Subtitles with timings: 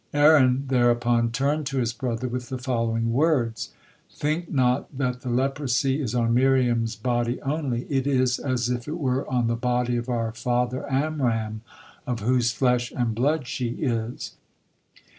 [0.15, 3.69] Aaron thereupon turned to his brother with the following words:
[4.11, 8.97] "Think not that the leprosy is on Miriam's body only, it is as if it
[8.97, 11.61] were on the body of our father Amram,
[12.07, 14.31] of whose flesh and blood she is."